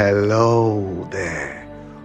Hello 0.00 1.04
there. 1.10 1.59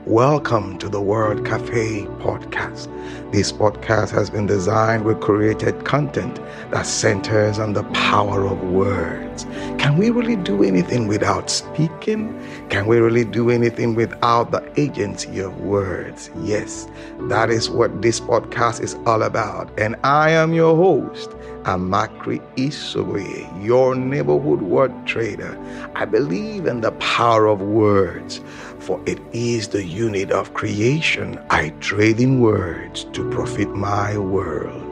Welcome 0.08 0.78
to 0.78 0.88
the 0.88 1.02
Word 1.02 1.48
Cafe 1.48 2.04
podcast. 2.20 2.92
This 3.32 3.52
podcast 3.52 4.12
has 4.12 4.30
been 4.30 4.46
designed 4.46 5.04
with 5.04 5.20
created 5.20 5.84
content 5.84 6.40
that 6.70 6.86
centers 6.86 7.58
on 7.58 7.74
the 7.74 7.86
power 7.86 8.46
of 8.46 8.62
words. 8.66 9.46
Can 9.80 9.98
we 9.98 10.12
really 10.12 10.36
do 10.36 10.64
anything 10.64 11.08
without 11.08 11.50
speaking? 11.50 12.40
Can 12.70 12.86
we 12.86 13.00
really 13.00 13.26
do 13.26 13.50
anything 13.50 13.96
without 13.96 14.52
the 14.52 14.72
agency 14.80 15.40
of 15.40 15.60
words? 15.62 16.30
Yes, 16.44 16.88
that 17.22 17.50
is 17.50 17.68
what 17.68 18.04
this 18.04 18.20
podcast 18.20 18.82
is 18.82 18.96
all 19.08 19.24
about. 19.24 19.72
And 19.80 19.96
I 20.04 20.30
am 20.30 20.54
your 20.54 20.76
host, 20.76 21.32
Amachree 21.64 22.42
Isoboye, 22.58 23.66
your 23.66 23.96
neighborhood 23.96 24.62
word 24.62 24.94
trader. 25.08 25.58
I 25.96 26.06
believe 26.06 26.68
in 26.68 26.82
the 26.82 26.92
power 26.92 27.48
of 27.48 27.60
words 27.60 28.40
for 28.86 29.02
it 29.08 29.20
is 29.34 29.70
the 29.70 29.84
unit 29.84 30.30
of 30.30 30.54
creation 30.54 31.44
I 31.50 31.70
trade 31.80 32.20
in 32.20 32.40
words 32.40 33.06
to 33.14 33.28
profit 33.32 33.70
my 33.70 34.16
world. 34.16 34.84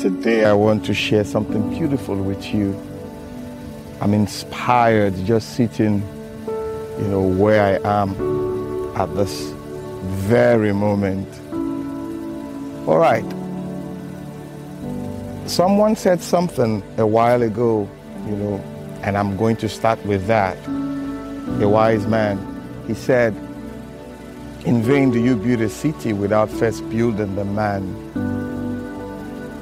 Today 0.00 0.46
I 0.46 0.54
want 0.54 0.86
to 0.86 0.94
share 0.94 1.24
something 1.24 1.68
beautiful 1.68 2.16
with 2.16 2.42
you. 2.54 2.74
I'm 4.00 4.14
inspired 4.14 5.14
just 5.26 5.56
sitting, 5.56 6.00
you 6.98 7.08
know, 7.08 7.20
where 7.20 7.62
I 7.84 8.02
am 8.02 8.96
at 8.96 9.14
this 9.14 9.52
very 10.24 10.72
moment. 10.72 11.28
All 12.88 12.96
right. 12.96 13.26
Someone 15.46 15.96
said 15.96 16.22
something 16.22 16.82
a 16.96 17.06
while 17.06 17.42
ago, 17.42 17.86
you 18.26 18.36
know, 18.36 18.54
and 19.02 19.18
I'm 19.18 19.36
going 19.36 19.56
to 19.56 19.68
start 19.68 20.02
with 20.06 20.26
that 20.28 20.56
a 21.60 21.68
wise 21.68 22.06
man. 22.06 22.38
He 22.86 22.94
said, 22.94 23.34
In 24.64 24.82
vain 24.82 25.10
do 25.10 25.18
you 25.18 25.36
build 25.36 25.60
a 25.60 25.68
city 25.68 26.12
without 26.12 26.50
first 26.50 26.88
building 26.90 27.34
the 27.34 27.44
man. 27.44 27.82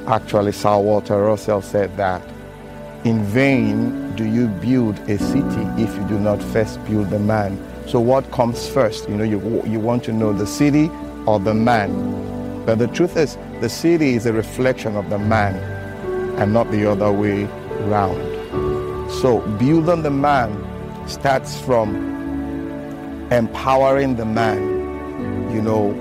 Actually, 0.06 0.52
Sir 0.52 0.78
Walter 0.78 1.22
Russell 1.22 1.62
said 1.62 1.96
that. 1.96 2.22
In 3.04 3.22
vain 3.24 4.14
do 4.16 4.24
you 4.24 4.48
build 4.48 4.98
a 5.10 5.18
city 5.18 5.82
if 5.82 5.94
you 5.94 6.08
do 6.08 6.18
not 6.18 6.42
first 6.42 6.84
build 6.86 7.10
the 7.10 7.18
man. 7.18 7.58
So, 7.86 8.00
what 8.00 8.30
comes 8.32 8.68
first? 8.68 9.08
You 9.08 9.16
know, 9.16 9.24
you, 9.24 9.62
you 9.66 9.78
want 9.78 10.04
to 10.04 10.12
know 10.12 10.32
the 10.32 10.46
city 10.46 10.90
or 11.26 11.38
the 11.38 11.54
man. 11.54 12.64
But 12.64 12.78
the 12.78 12.88
truth 12.88 13.16
is, 13.16 13.36
the 13.60 13.68
city 13.68 14.14
is 14.14 14.24
a 14.26 14.32
reflection 14.32 14.96
of 14.96 15.10
the 15.10 15.18
man 15.18 15.54
and 16.38 16.52
not 16.52 16.70
the 16.70 16.90
other 16.90 17.12
way 17.12 17.44
round. 17.86 18.20
So, 19.12 19.40
building 19.58 20.02
the 20.02 20.10
man 20.10 20.63
starts 21.06 21.60
from 21.60 21.94
empowering 23.30 24.16
the 24.16 24.24
man, 24.24 24.60
you 25.54 25.62
know, 25.62 25.92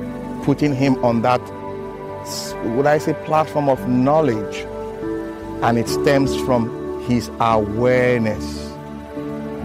putting 0.43 0.73
him 0.75 1.03
on 1.03 1.21
that, 1.21 1.41
would 2.75 2.85
I 2.85 2.97
say, 2.97 3.13
platform 3.25 3.69
of 3.69 3.87
knowledge. 3.87 4.57
And 5.63 5.77
it 5.77 5.87
stems 5.87 6.35
from 6.41 7.01
his 7.07 7.29
awareness, 7.39 8.69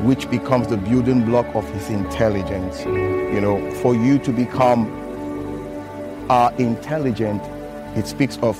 which 0.04 0.30
becomes 0.30 0.68
the 0.68 0.76
building 0.76 1.24
block 1.24 1.46
of 1.54 1.68
his 1.72 1.88
intelligence. 1.90 2.84
You 2.84 3.40
know, 3.40 3.70
for 3.82 3.94
you 3.94 4.18
to 4.20 4.32
become 4.32 4.86
uh, 6.30 6.50
intelligent, 6.58 7.42
it 7.96 8.06
speaks 8.06 8.38
of 8.38 8.58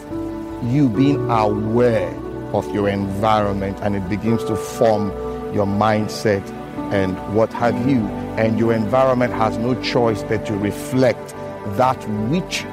you 0.64 0.88
being 0.88 1.30
aware 1.30 2.12
of 2.52 2.72
your 2.74 2.88
environment 2.88 3.78
and 3.82 3.94
it 3.94 4.08
begins 4.08 4.42
to 4.44 4.56
form 4.56 5.08
your 5.54 5.66
mindset 5.66 6.42
and 6.92 7.16
what 7.34 7.52
have 7.52 7.88
you. 7.88 8.06
And 8.38 8.58
your 8.58 8.72
environment 8.72 9.32
has 9.34 9.56
no 9.58 9.80
choice 9.82 10.22
but 10.22 10.46
to 10.46 10.54
reflect 10.54 11.34
that 11.76 12.02
which 12.30 12.64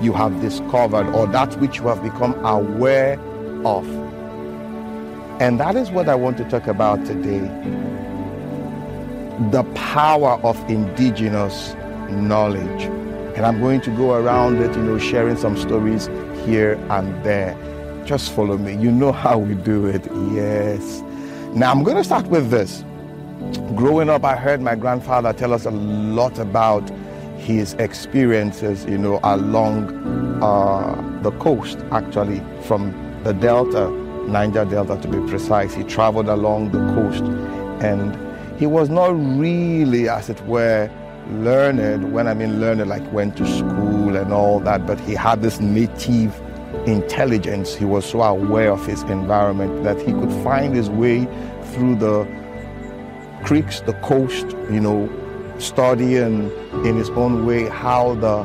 you 0.00 0.12
have 0.12 0.40
discovered 0.40 1.08
or 1.14 1.26
that 1.28 1.58
which 1.60 1.78
you 1.78 1.88
have 1.88 2.02
become 2.02 2.34
aware 2.44 3.18
of. 3.64 3.86
And 5.40 5.58
that 5.60 5.76
is 5.76 5.90
what 5.90 6.08
I 6.08 6.14
want 6.14 6.36
to 6.38 6.44
talk 6.44 6.66
about 6.66 7.04
today 7.04 7.48
the 9.50 9.62
power 9.74 10.40
of 10.42 10.58
indigenous 10.68 11.74
knowledge. 12.10 12.82
And 13.36 13.46
I'm 13.46 13.60
going 13.60 13.80
to 13.82 13.90
go 13.90 14.14
around 14.14 14.60
it, 14.60 14.74
you 14.74 14.82
know, 14.82 14.98
sharing 14.98 15.36
some 15.36 15.56
stories 15.56 16.06
here 16.44 16.74
and 16.90 17.24
there. 17.24 17.56
Just 18.04 18.32
follow 18.32 18.58
me. 18.58 18.74
You 18.74 18.90
know 18.90 19.12
how 19.12 19.38
we 19.38 19.54
do 19.54 19.86
it. 19.86 20.04
Yes. 20.32 21.02
Now 21.54 21.70
I'm 21.70 21.84
going 21.84 21.96
to 21.96 22.02
start 22.02 22.26
with 22.26 22.50
this. 22.50 22.84
Growing 23.76 24.10
up, 24.10 24.24
I 24.24 24.34
heard 24.34 24.60
my 24.60 24.74
grandfather 24.74 25.32
tell 25.32 25.52
us 25.52 25.64
a 25.64 25.70
lot 25.70 26.38
about 26.38 26.88
his 27.38 27.74
experiences, 27.74 28.84
you 28.84 28.98
know, 28.98 29.20
along 29.22 30.42
uh, 30.42 31.20
the 31.22 31.30
coast, 31.32 31.78
actually, 31.92 32.42
from 32.62 32.92
the 33.22 33.32
Delta, 33.32 33.90
Niger 34.28 34.64
Delta 34.64 35.00
to 35.00 35.08
be 35.08 35.18
precise. 35.30 35.74
He 35.74 35.84
traveled 35.84 36.28
along 36.28 36.72
the 36.72 36.78
coast 36.94 37.22
and 37.82 38.16
he 38.58 38.66
was 38.66 38.90
not 38.90 39.10
really, 39.38 40.08
as 40.08 40.28
it 40.28 40.44
were, 40.46 40.90
learned. 41.30 42.12
When 42.12 42.26
I 42.26 42.34
mean 42.34 42.60
learned, 42.60 42.86
like 42.88 43.12
went 43.12 43.36
to 43.36 43.46
school 43.46 44.16
and 44.16 44.32
all 44.32 44.58
that, 44.60 44.86
but 44.86 44.98
he 45.00 45.14
had 45.14 45.42
this 45.42 45.60
native 45.60 46.40
intelligence. 46.86 47.74
He 47.74 47.84
was 47.84 48.04
so 48.04 48.22
aware 48.22 48.72
of 48.72 48.84
his 48.84 49.02
environment 49.04 49.84
that 49.84 49.98
he 49.98 50.12
could 50.12 50.32
find 50.42 50.74
his 50.74 50.90
way 50.90 51.26
through 51.72 51.96
the 51.96 52.26
creeks, 53.48 53.80
the 53.80 53.94
coast, 53.94 54.46
you 54.70 54.78
know, 54.78 55.08
studying 55.58 56.50
in 56.84 56.96
his 56.98 57.08
own 57.10 57.46
way 57.46 57.66
how 57.66 58.14
the 58.16 58.36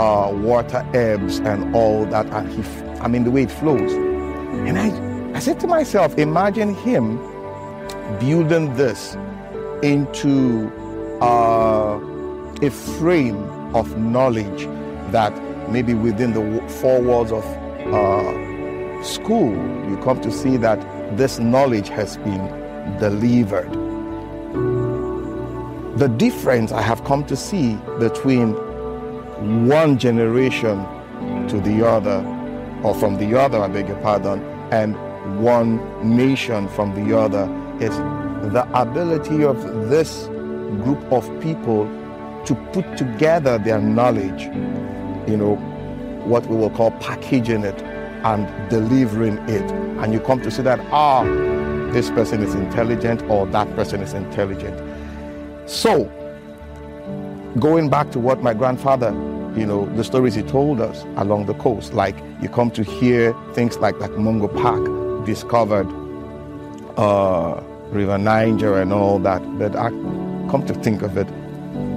uh, 0.00 0.30
water 0.32 0.88
ebbs 0.94 1.40
and 1.40 1.74
all 1.74 2.06
that. 2.06 2.24
And 2.26 2.48
he, 2.48 2.62
I 3.00 3.08
mean, 3.08 3.24
the 3.24 3.32
way 3.32 3.42
it 3.42 3.50
flows. 3.50 3.92
And 3.92 4.78
I, 4.78 5.36
I 5.36 5.40
said 5.40 5.58
to 5.60 5.66
myself, 5.66 6.16
imagine 6.16 6.76
him 6.76 7.16
building 8.20 8.72
this 8.74 9.16
into 9.82 10.70
uh, 11.20 11.98
a 12.62 12.70
frame 12.70 13.42
of 13.74 13.98
knowledge 13.98 14.66
that 15.10 15.32
maybe 15.70 15.92
within 15.92 16.34
the 16.34 16.68
four 16.68 17.02
walls 17.02 17.32
of 17.32 17.44
uh, 17.92 19.02
school, 19.02 19.50
you 19.90 19.98
come 20.04 20.20
to 20.20 20.30
see 20.30 20.56
that 20.58 20.78
this 21.16 21.40
knowledge 21.40 21.88
has 21.88 22.16
been 22.18 22.46
delivered. 23.00 23.81
The 25.96 26.08
difference 26.08 26.72
I 26.72 26.80
have 26.80 27.04
come 27.04 27.24
to 27.26 27.36
see 27.36 27.74
between 27.98 28.54
one 29.66 29.98
generation 29.98 30.78
to 31.48 31.60
the 31.60 31.86
other, 31.86 32.24
or 32.82 32.94
from 32.94 33.18
the 33.18 33.38
other, 33.38 33.58
I 33.58 33.68
beg 33.68 33.88
your 33.88 33.98
pardon, 33.98 34.42
and 34.72 34.96
one 35.42 35.78
nation 36.16 36.66
from 36.68 36.94
the 36.94 37.16
other 37.18 37.44
is 37.78 37.94
the 38.52 38.66
ability 38.72 39.44
of 39.44 39.62
this 39.90 40.28
group 40.82 41.00
of 41.12 41.28
people 41.42 41.84
to 42.46 42.54
put 42.72 42.96
together 42.96 43.58
their 43.58 43.78
knowledge, 43.78 44.44
you 45.28 45.36
know, 45.36 45.56
what 46.24 46.46
we 46.46 46.56
will 46.56 46.70
call 46.70 46.92
packaging 46.92 47.64
it 47.64 47.82
and 47.82 48.70
delivering 48.70 49.36
it. 49.48 49.70
And 50.00 50.12
you 50.14 50.20
come 50.20 50.40
to 50.40 50.50
see 50.50 50.62
that, 50.62 50.80
ah, 50.90 51.24
this 51.92 52.08
person 52.10 52.42
is 52.42 52.54
intelligent 52.54 53.22
or 53.24 53.46
that 53.48 53.68
person 53.76 54.00
is 54.00 54.14
intelligent. 54.14 54.91
So, 55.66 56.04
going 57.58 57.88
back 57.88 58.10
to 58.12 58.18
what 58.18 58.42
my 58.42 58.54
grandfather, 58.54 59.10
you 59.56 59.66
know, 59.66 59.86
the 59.96 60.04
stories 60.04 60.34
he 60.34 60.42
told 60.42 60.80
us 60.80 61.04
along 61.16 61.46
the 61.46 61.54
coast, 61.54 61.94
like 61.94 62.16
you 62.40 62.48
come 62.48 62.70
to 62.72 62.82
hear 62.82 63.34
things 63.54 63.78
like 63.78 63.98
that 63.98 64.18
Mungo 64.18 64.48
Park 64.48 65.24
discovered 65.24 65.86
uh, 66.96 67.62
River 67.90 68.18
Niger 68.18 68.80
and 68.80 68.92
all 68.92 69.18
that. 69.20 69.40
But 69.58 69.76
I 69.76 69.90
come 70.50 70.64
to 70.66 70.74
think 70.74 71.02
of 71.02 71.16
it, 71.16 71.28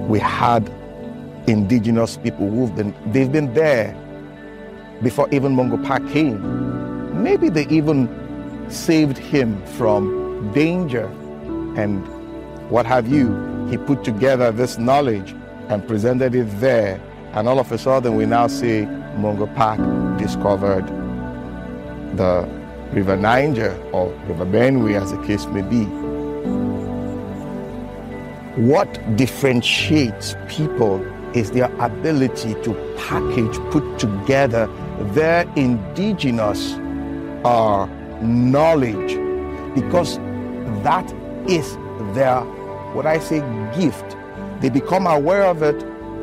we 0.08 0.18
had 0.18 0.70
indigenous 1.46 2.16
people 2.16 2.48
who've 2.48 2.74
been, 2.74 2.94
they've 3.06 3.30
been 3.30 3.52
there 3.54 3.94
before 5.02 5.28
even 5.32 5.54
Mungo 5.54 5.76
Park 5.84 6.08
came. 6.10 7.22
Maybe 7.22 7.48
they 7.48 7.66
even 7.68 8.08
saved 8.68 9.16
him 9.18 9.64
from 9.66 10.52
danger 10.52 11.06
and 11.76 12.06
what 12.70 12.86
have 12.86 13.08
you. 13.08 13.55
He 13.70 13.76
put 13.76 14.04
together 14.04 14.52
this 14.52 14.78
knowledge 14.78 15.34
and 15.68 15.86
presented 15.86 16.34
it 16.34 16.44
there. 16.60 17.00
And 17.32 17.48
all 17.48 17.58
of 17.58 17.72
a 17.72 17.78
sudden, 17.78 18.14
we 18.16 18.24
now 18.26 18.46
see 18.46 18.86
Mungo 19.16 19.46
Park 19.46 19.78
discovered 20.18 20.86
the 22.16 22.48
River 22.92 23.16
Niger 23.16 23.76
or 23.92 24.10
River 24.28 24.46
Benue, 24.46 25.00
as 25.00 25.10
the 25.10 25.22
case 25.24 25.46
may 25.46 25.62
be. 25.62 25.84
What 28.60 29.16
differentiates 29.16 30.34
people 30.48 31.04
is 31.36 31.50
their 31.50 31.70
ability 31.80 32.54
to 32.62 32.94
package, 32.96 33.58
put 33.70 33.98
together 33.98 34.66
their 35.12 35.42
indigenous 35.56 36.74
uh, 37.44 37.86
knowledge 38.22 39.14
because 39.74 40.16
that 40.82 41.12
is 41.48 41.76
their 42.14 42.40
what 42.96 43.06
I 43.06 43.18
say, 43.18 43.40
gift. 43.78 44.16
They 44.60 44.70
become 44.70 45.06
aware 45.06 45.44
of 45.44 45.62
it, 45.62 45.76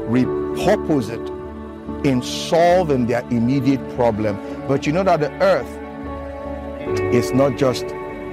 repurpose 0.09 1.09
it 1.09 2.05
in 2.05 2.21
solving 2.21 3.05
their 3.05 3.21
immediate 3.29 3.95
problem. 3.95 4.37
But 4.67 4.85
you 4.85 4.91
know 4.91 5.03
that 5.03 5.19
the 5.19 5.31
earth 5.41 7.13
is 7.13 7.31
not 7.31 7.57
just, 7.57 7.85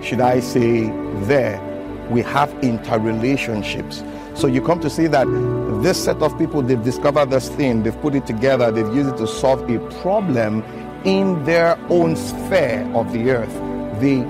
should 0.03 0.21
I 0.21 0.41
say, 0.41 0.87
there. 1.27 1.61
We 2.11 2.23
have 2.23 2.51
interrelationships. 2.63 4.05
So 4.37 4.47
you 4.47 4.63
come 4.63 4.81
to 4.81 4.91
see 4.91 5.07
that 5.09 5.27
this 5.83 6.03
set 6.03 6.23
of 6.23 6.37
people, 6.39 6.63
they've 6.63 6.83
discovered 6.83 7.31
this 7.31 7.51
thing, 7.51 7.83
they've 7.83 8.01
put 8.01 8.15
it 8.15 8.27
together, 8.27 8.71
they've 8.71 8.93
used 8.95 9.11
it 9.11 9.17
to 9.19 9.27
solve 9.29 9.71
a 9.71 9.79
problem 10.01 10.63
in 11.05 11.45
their 11.45 11.79
own 11.89 12.17
sphere 12.17 12.91
of 12.95 13.13
the 13.13 13.31
earth. 13.31 13.53
They 14.01 14.21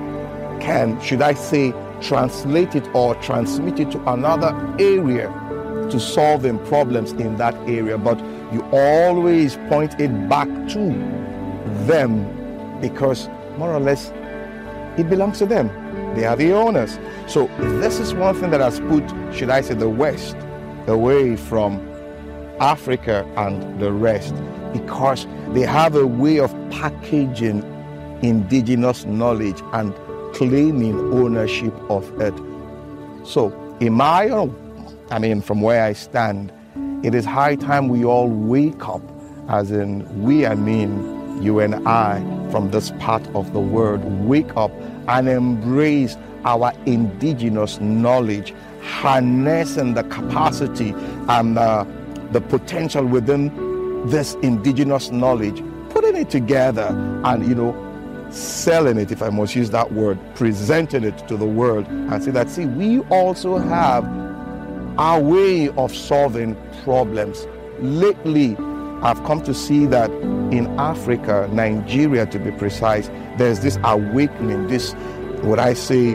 can, 0.61 1.01
should 1.01 1.23
I 1.23 1.35
say, 1.35 1.73
translate 2.01 2.75
it 2.75 2.89
or 2.95 3.15
transmit 3.17 3.81
it 3.81 3.91
to 3.93 4.13
another 4.13 4.55
area 4.79 5.29
to 5.91 5.99
solving 5.99 6.59
problems 6.67 7.13
in 7.13 7.37
that 7.37 7.55
area. 7.69 7.99
But 7.99 8.19
you 8.53 8.63
always 8.73 9.57
point 9.69 10.01
it 10.01 10.29
back 10.29 10.49
to 10.71 10.79
them 11.87 12.81
because 12.81 13.29
more 13.59 13.73
or 13.73 13.81
less 13.81 14.13
it 14.99 15.09
belongs 15.09 15.39
to 15.39 15.47
them. 15.47 15.69
They 16.15 16.25
are 16.25 16.37
the 16.37 16.53
owners. 16.53 16.99
So 17.27 17.47
this 17.59 18.01
is 18.01 18.15
one 18.15 18.35
thing 18.35 18.51
that 18.51 18.61
has 18.61 18.81
put, 18.81 19.05
should 19.35 19.51
I 19.51 19.61
say, 19.61 19.75
the 19.75 19.89
West 19.89 20.37
away 20.87 21.37
from 21.37 21.87
Africa 22.61 23.25
and 23.37 23.81
the 23.81 23.93
rest 23.93 24.35
because 24.73 25.27
they 25.53 25.63
have 25.63 25.95
a 25.95 26.07
way 26.07 26.39
of 26.39 26.53
packaging 26.71 27.63
indigenous 28.23 29.05
knowledge 29.07 29.61
and 29.73 29.95
claiming 30.41 30.99
ownership 31.13 31.75
of 31.91 32.19
it. 32.19 32.33
So, 33.27 33.53
in 33.79 33.93
my 33.93 34.31
own, 34.31 34.57
I 35.11 35.19
mean, 35.19 35.43
from 35.43 35.61
where 35.61 35.85
I 35.85 35.93
stand, 35.93 36.51
it 37.05 37.15
is 37.15 37.27
high 37.27 37.57
time 37.57 37.89
we 37.89 38.07
all 38.07 38.27
wake 38.27 38.89
up, 38.89 39.03
as 39.51 39.71
in 39.71 40.23
we, 40.23 40.47
I 40.47 40.55
mean, 40.55 41.43
you 41.43 41.61
and 41.61 41.87
I, 41.87 42.21
from 42.51 42.71
this 42.71 42.91
part 42.93 43.27
of 43.35 43.53
the 43.53 43.61
world, 43.61 44.03
wake 44.27 44.57
up 44.57 44.71
and 45.09 45.29
embrace 45.29 46.17
our 46.47 46.73
indigenous 46.87 47.79
knowledge, 47.79 48.55
harnessing 48.81 49.93
the 49.93 50.05
capacity 50.05 50.95
and 51.29 51.59
uh, 51.59 51.85
the 52.33 52.41
potential 52.41 53.05
within 53.05 54.09
this 54.09 54.37
indigenous 54.37 55.11
knowledge, 55.11 55.63
putting 55.91 56.17
it 56.17 56.31
together 56.31 56.89
and, 57.25 57.47
you 57.47 57.55
know, 57.55 57.90
selling 58.31 58.99
it, 58.99 59.11
if 59.11 59.23
I 59.23 59.31
must 59.31 59.55
use 59.57 59.71
that 59.71 59.93
word, 59.93 60.19
presenting 60.35 61.05
it 61.05 61.27
to 61.29 61.37
the 61.37 61.47
world 61.47 61.87
and 61.87 62.23
say 62.23 62.31
that, 62.31 62.49
see, 62.49 62.67
we 62.67 63.01
also 63.05 63.59
have 63.59 64.05
our 64.99 65.21
way 65.21 65.69
of 65.71 65.95
solving 65.95 66.57
problems. 66.85 67.47
Lately, 67.81 68.57
I've 69.03 69.23
come 69.25 69.43
to 69.45 69.55
see 69.55 69.87
that 69.87 70.11
in 70.53 70.67
Africa, 70.79 71.49
Nigeria 71.53 72.27
to 72.27 72.39
be 72.39 72.51
precise, 72.53 73.09
there's 73.39 73.61
this 73.61 73.79
awakening, 73.85 74.67
this, 74.67 74.93
what 75.43 75.59
I 75.59 75.73
say, 75.75 76.15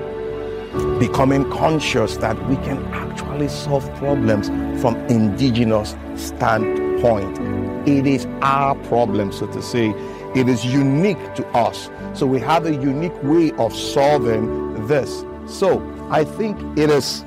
becoming 1.00 1.50
conscious 1.52 2.18
that 2.18 2.38
we 2.48 2.58
can 2.58 2.84
actually 2.94 3.48
solve 3.48 3.92
problems 3.96 4.50
from 4.82 4.96
indigenous 5.08 5.96
standpoint. 6.16 7.40
It 7.88 8.06
is 8.06 8.26
our 8.42 8.76
problem, 8.76 9.32
so 9.32 9.48
to 9.48 9.62
say. 9.62 9.94
It 10.36 10.50
is 10.50 10.66
unique 10.66 11.34
to 11.36 11.48
us. 11.48 11.90
So 12.14 12.26
we 12.26 12.40
have 12.42 12.66
a 12.66 12.74
unique 12.76 13.24
way 13.24 13.52
of 13.54 13.74
solving 13.74 14.86
this. 14.88 15.24
So 15.48 15.82
I 16.12 16.26
think 16.26 16.60
it 16.78 16.90
is 16.90 17.24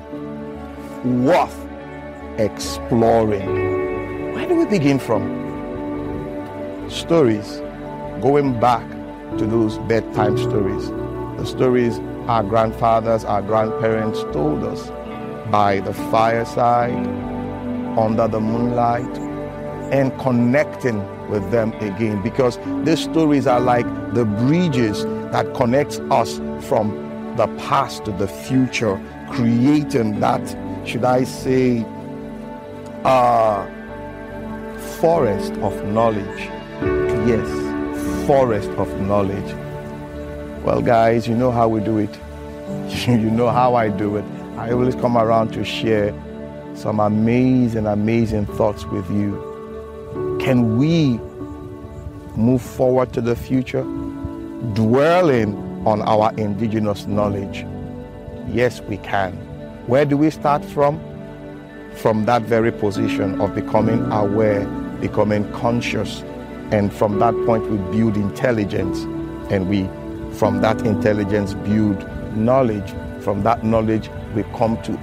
worth 1.03 1.57
exploring. 2.37 4.33
Where 4.33 4.47
do 4.47 4.55
we 4.55 4.65
begin 4.65 4.99
from? 4.99 5.37
Stories, 6.89 7.61
going 8.21 8.59
back 8.59 8.87
to 9.37 9.45
those 9.45 9.77
bedtime 9.79 10.37
stories, 10.37 10.89
the 11.39 11.45
stories 11.45 11.99
our 12.27 12.43
grandfathers, 12.43 13.25
our 13.25 13.41
grandparents 13.41 14.21
told 14.31 14.63
us 14.63 14.91
by 15.49 15.79
the 15.79 15.93
fireside, 16.11 17.07
under 17.97 18.27
the 18.27 18.39
moonlight, 18.39 19.28
and 19.91 20.17
connecting 20.19 20.99
with 21.29 21.49
them 21.51 21.73
again 21.73 22.21
because 22.21 22.57
these 22.83 23.03
stories 23.03 23.47
are 23.47 23.59
like 23.59 23.85
the 24.13 24.25
bridges 24.25 25.03
that 25.31 25.53
connect 25.53 25.99
us 26.11 26.37
from 26.67 27.09
the 27.37 27.47
past 27.57 28.05
to 28.05 28.11
the 28.11 28.27
future, 28.27 28.99
creating 29.29 30.19
that, 30.19 30.41
should 30.85 31.05
I 31.05 31.23
say, 31.23 31.85
uh, 33.03 33.65
forest 34.99 35.53
of 35.53 35.85
knowledge. 35.85 36.39
Yes, 37.27 38.27
forest 38.27 38.69
of 38.71 38.89
knowledge. 39.01 39.53
Well, 40.63 40.81
guys, 40.81 41.27
you 41.27 41.35
know 41.35 41.51
how 41.51 41.69
we 41.69 41.79
do 41.79 41.99
it. 41.99 42.19
you 43.07 43.29
know 43.31 43.49
how 43.49 43.75
I 43.75 43.89
do 43.89 44.17
it. 44.17 44.25
I 44.57 44.71
always 44.71 44.95
come 44.95 45.17
around 45.17 45.53
to 45.53 45.63
share 45.63 46.13
some 46.75 46.99
amazing, 46.99 47.87
amazing 47.87 48.45
thoughts 48.45 48.85
with 48.85 49.09
you. 49.09 49.48
Can 50.39 50.77
we 50.77 51.19
move 52.35 52.61
forward 52.61 53.13
to 53.13 53.21
the 53.21 53.35
future, 53.35 53.83
dwelling 54.73 55.55
on 55.85 56.01
our 56.01 56.33
indigenous 56.35 57.05
knowledge? 57.07 57.65
Yes, 58.47 58.81
we 58.81 58.97
can. 58.97 59.33
Where 59.87 60.05
do 60.05 60.17
we 60.17 60.29
start 60.29 60.63
from? 60.65 60.99
From 61.95 62.25
that 62.25 62.43
very 62.43 62.71
position 62.71 63.41
of 63.41 63.53
becoming 63.55 64.09
aware, 64.11 64.65
becoming 65.01 65.51
conscious, 65.51 66.21
and 66.71 66.93
from 66.93 67.19
that 67.19 67.33
point 67.45 67.69
we 67.69 67.77
build 67.97 68.15
intelligence, 68.15 68.99
and 69.51 69.69
we, 69.69 69.83
from 70.37 70.61
that 70.61 70.81
intelligence, 70.85 71.53
build 71.55 72.05
knowledge. 72.35 72.93
From 73.21 73.43
that 73.43 73.63
knowledge, 73.63 74.09
we 74.33 74.43
come 74.55 74.81
to, 74.83 74.93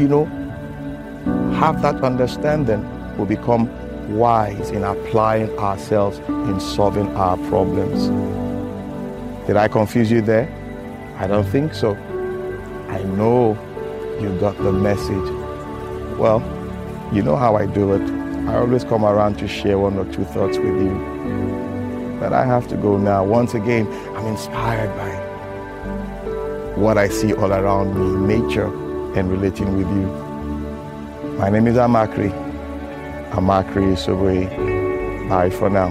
you 0.00 0.08
know, 0.08 0.26
have 1.56 1.82
that 1.82 2.02
understanding. 2.02 2.86
We 3.16 3.24
become 3.36 3.68
wise 4.08 4.70
in 4.70 4.84
applying 4.84 5.50
ourselves 5.58 6.18
in 6.28 6.60
solving 6.60 7.08
our 7.16 7.36
problems. 7.48 8.08
Did 9.46 9.56
I 9.56 9.68
confuse 9.68 10.10
you 10.10 10.20
there? 10.20 10.48
I 11.18 11.26
don't 11.26 11.44
think 11.44 11.74
so. 11.74 11.94
I 12.88 13.02
know 13.02 13.58
you 14.20 14.38
got 14.40 14.56
the 14.58 14.72
message. 14.72 15.30
Well, 16.18 16.40
you 17.12 17.22
know 17.22 17.36
how 17.36 17.56
I 17.56 17.66
do 17.66 17.92
it. 17.92 18.02
I 18.48 18.56
always 18.56 18.84
come 18.84 19.04
around 19.04 19.38
to 19.38 19.48
share 19.48 19.78
one 19.78 19.98
or 19.98 20.04
two 20.12 20.24
thoughts 20.24 20.58
with 20.58 20.66
you. 20.66 22.18
But 22.20 22.32
I 22.32 22.44
have 22.44 22.68
to 22.68 22.76
go 22.76 22.96
now. 22.96 23.24
Once 23.24 23.54
again, 23.54 23.86
I'm 24.16 24.26
inspired 24.26 24.94
by 24.96 25.34
what 26.76 26.98
I 26.98 27.08
see 27.08 27.32
all 27.34 27.52
around 27.52 27.94
me, 27.94 28.36
nature, 28.36 28.66
and 29.18 29.30
relating 29.30 29.76
with 29.76 29.88
you. 29.88 30.06
My 31.38 31.50
name 31.50 31.66
is 31.66 31.76
Amachree. 31.76 32.43
Amachree 33.34 33.94
Isoboye. 33.96 35.28
Bye 35.28 35.50
for 35.50 35.68
now. 35.68 35.90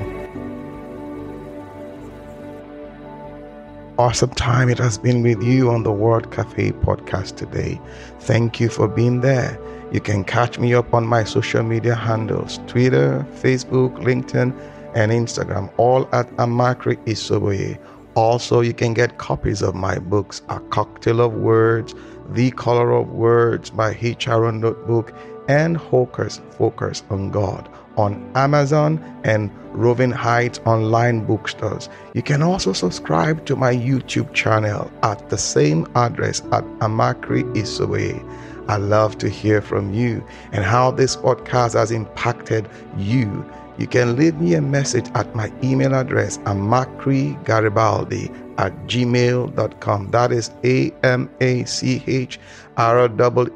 Awesome 3.97 4.29
time 4.29 4.69
it 4.69 4.77
has 4.79 4.97
been 4.97 5.21
with 5.21 5.43
you 5.43 5.69
on 5.69 5.83
the 5.83 5.91
Word 5.91 6.31
Cafe 6.31 6.71
podcast 6.71 7.35
today. 7.35 7.81
Thank 8.21 8.62
you 8.62 8.69
for 8.69 8.88
being 8.88 9.19
there. 9.19 9.59
You 9.91 10.00
can 10.00 10.23
catch 10.23 10.57
me 10.57 10.73
up 10.73 10.93
on 10.93 11.05
my 11.05 11.25
social 11.25 11.63
media 11.63 11.95
handles 11.95 12.59
Twitter, 12.65 13.25
Facebook, 13.41 13.93
LinkedIn, 13.97 14.57
and 14.95 15.12
Instagram, 15.12 15.69
all 15.75 16.07
at 16.13 16.29
Amachree 16.38 16.95
Isoboye. 17.05 17.77
Also, 18.15 18.62
you 18.62 18.73
can 18.73 18.93
get 18.93 19.17
copies 19.17 19.62
of 19.62 19.75
my 19.75 20.00
books, 20.00 20.41
A 20.47 20.59
Cocktail 20.62 21.19
of 21.19 21.33
Words, 21.33 21.93
The 22.29 22.51
Color 22.51 22.91
of 22.93 23.09
Words 23.09 23.73
my 23.73 23.97
H. 24.00 24.27
Aaron 24.29 24.62
Notebook, 24.62 25.13
and 25.47 25.77
Hawkers 25.77 26.41
Focus 26.57 27.03
on 27.09 27.29
God 27.29 27.69
on 27.97 28.31
Amazon 28.35 29.00
and 29.23 29.51
Roving 29.71 30.12
Heights 30.12 30.59
online 30.65 31.25
bookstores. 31.25 31.89
You 32.13 32.21
can 32.21 32.41
also 32.41 32.73
subscribe 32.73 33.45
to 33.45 33.55
my 33.55 33.73
YouTube 33.73 34.33
channel 34.33 34.91
at 35.03 35.29
the 35.29 35.38
same 35.38 35.88
address 35.95 36.41
at 36.51 36.63
Amachree 36.79 37.43
Isoboye. 37.55 38.21
I 38.67 38.77
love 38.77 39.17
to 39.17 39.29
hear 39.29 39.62
from 39.62 39.93
you 39.93 40.25
and 40.51 40.63
how 40.63 40.91
this 40.91 41.15
podcast 41.15 41.73
has 41.73 41.91
impacted 41.91 42.69
you. 42.97 43.45
You 43.77 43.87
can 43.87 44.15
leave 44.15 44.35
me 44.39 44.53
a 44.53 44.61
message 44.61 45.09
at 45.15 45.33
my 45.35 45.51
email 45.63 45.95
address, 45.95 46.37
amachreegaribaldi 46.39 48.29
at 48.57 48.73
gmail.com. 48.87 50.11
That 50.11 50.31
is 50.31 50.51
A 50.63 50.91
M 51.03 51.29
A 51.41 51.63
C 51.65 52.03
H 52.05 52.39
R 52.77 53.09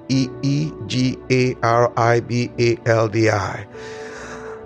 E 0.09 0.27
E 0.41 0.71
G 0.87 1.17
A 1.29 1.55
R 1.61 1.93
I 1.97 2.19
B 2.19 2.51
A 2.59 2.77
L 2.87 3.07
D 3.07 3.29
I. 3.29 3.65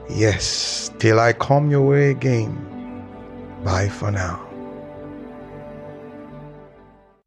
Yes, 0.09 0.91
till 0.99 1.19
I 1.19 1.33
come 1.33 1.71
your 1.71 1.87
way 1.87 2.11
again. 2.11 2.55
Bye 3.63 3.89
for 3.89 4.11
now. 4.11 4.50